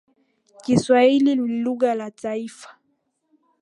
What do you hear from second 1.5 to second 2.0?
lugha